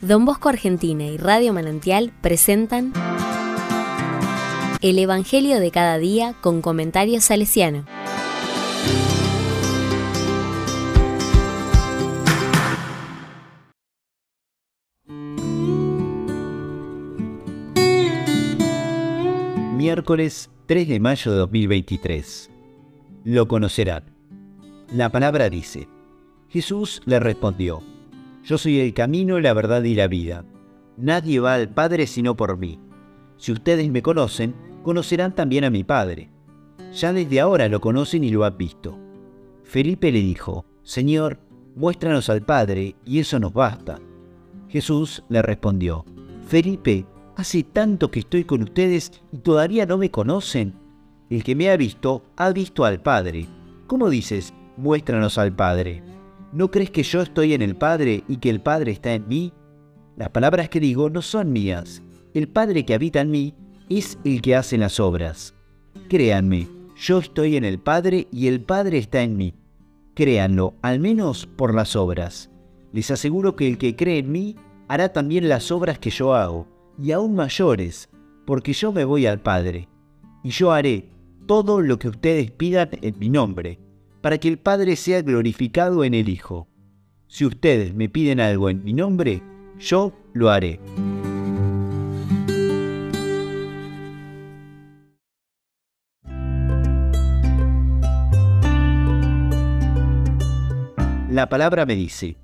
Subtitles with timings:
[0.00, 2.94] Don Bosco Argentina y Radio Manantial presentan
[4.80, 7.84] El Evangelio de cada día con comentarios salesiano.
[19.76, 22.50] Miércoles 3 de mayo de 2023.
[23.24, 24.04] Lo conocerán.
[24.94, 25.88] La palabra dice,
[26.48, 27.82] Jesús le respondió,
[28.42, 30.44] yo soy el camino, la verdad y la vida.
[30.96, 32.78] Nadie va al Padre sino por mí.
[33.36, 36.30] Si ustedes me conocen, conocerán también a mi Padre.
[36.92, 38.98] Ya desde ahora lo conocen y lo han visto.
[39.64, 41.38] Felipe le dijo, Señor,
[41.76, 44.00] muéstranos al Padre, y eso nos basta.
[44.68, 46.04] Jesús le respondió,
[46.46, 50.74] Felipe, hace tanto que estoy con ustedes y todavía no me conocen.
[51.28, 53.46] El que me ha visto, ha visto al Padre.
[53.86, 56.02] ¿Cómo dices, muéstranos al Padre?
[56.52, 59.52] ¿No crees que yo estoy en el Padre y que el Padre está en mí?
[60.16, 62.02] Las palabras que digo no son mías.
[62.34, 63.54] El Padre que habita en mí
[63.88, 65.54] es el que hace las obras.
[66.08, 69.54] Créanme, yo estoy en el Padre y el Padre está en mí.
[70.14, 72.50] Créanlo, al menos por las obras.
[72.92, 74.56] Les aseguro que el que cree en mí
[74.88, 76.66] hará también las obras que yo hago,
[77.00, 78.10] y aún mayores,
[78.44, 79.88] porque yo me voy al Padre.
[80.42, 81.10] Y yo haré
[81.46, 83.78] todo lo que ustedes pidan en mi nombre
[84.20, 86.68] para que el Padre sea glorificado en el Hijo.
[87.26, 89.42] Si ustedes me piden algo en mi nombre,
[89.78, 90.80] yo lo haré.
[101.30, 102.36] La palabra me dice,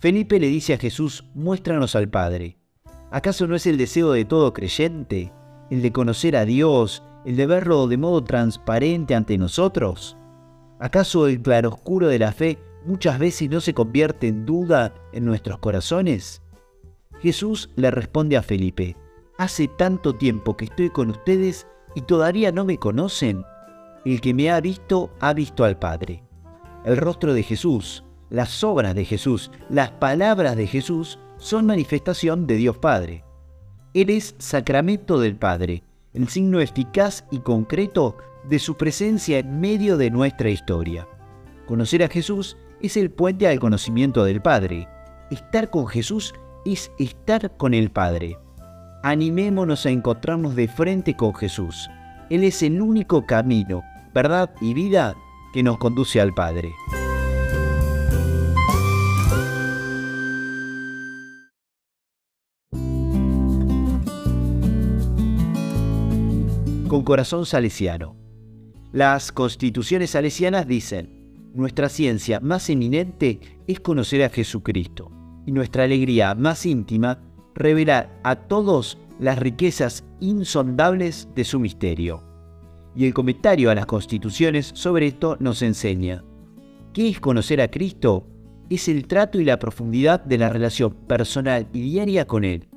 [0.00, 2.58] Felipe le dice a Jesús, muéstranos al Padre.
[3.10, 5.32] ¿Acaso no es el deseo de todo creyente,
[5.70, 10.18] el de conocer a Dios, el de verlo de modo transparente ante nosotros?
[10.78, 15.58] ¿Acaso el claroscuro de la fe muchas veces no se convierte en duda en nuestros
[15.58, 16.42] corazones?
[17.20, 18.96] Jesús le responde a Felipe,
[19.38, 23.44] Hace tanto tiempo que estoy con ustedes y todavía no me conocen.
[24.04, 26.22] El que me ha visto ha visto al Padre.
[26.84, 32.56] El rostro de Jesús, las obras de Jesús, las palabras de Jesús son manifestación de
[32.56, 33.24] Dios Padre.
[33.92, 35.82] Él es sacramento del Padre,
[36.12, 38.16] el signo eficaz y concreto
[38.48, 41.06] de su presencia en medio de nuestra historia.
[41.66, 44.88] Conocer a Jesús es el puente al conocimiento del Padre.
[45.30, 46.34] Estar con Jesús
[46.64, 48.38] es estar con el Padre.
[49.02, 51.88] Animémonos a encontrarnos de frente con Jesús.
[52.30, 53.82] Él es el único camino,
[54.14, 55.14] verdad y vida
[55.52, 56.72] que nos conduce al Padre.
[66.88, 68.23] Con corazón salesiano.
[68.94, 75.10] Las constituciones salesianas dicen, nuestra ciencia más eminente es conocer a Jesucristo
[75.44, 77.18] y nuestra alegría más íntima
[77.56, 82.22] revelar a todos las riquezas insondables de su misterio.
[82.94, 86.22] Y el comentario a las constituciones sobre esto nos enseña,
[86.92, 88.28] ¿qué es conocer a Cristo?
[88.70, 92.68] Es el trato y la profundidad de la relación personal y diaria con Él.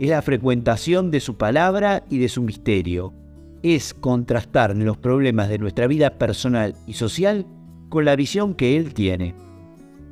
[0.00, 3.14] Es la frecuentación de su palabra y de su misterio
[3.62, 7.46] es contrastar los problemas de nuestra vida personal y social
[7.88, 9.34] con la visión que Él tiene.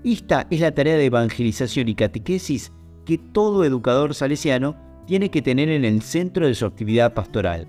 [0.04, 2.72] Esta es la tarea de evangelización y catequesis
[3.04, 7.66] que todo educador salesiano tiene que tener en el centro de su actividad pastoral,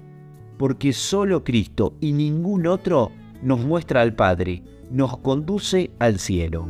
[0.57, 6.67] porque solo Cristo y ningún otro nos muestra al Padre, nos conduce al cielo.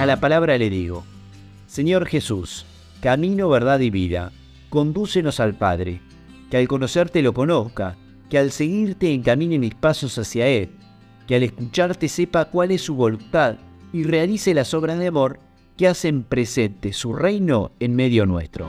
[0.00, 1.04] A la palabra le digo,
[1.66, 2.64] Señor Jesús,
[3.02, 4.32] camino, verdad y vida,
[4.70, 6.00] condúcenos al Padre,
[6.50, 7.98] que al conocerte lo conozca,
[8.30, 10.70] que al seguirte encamine mis pasos hacia Él,
[11.26, 13.56] que al escucharte sepa cuál es su voluntad
[13.92, 15.38] y realice las obras de amor
[15.76, 18.68] que hacen presente su reino en medio nuestro.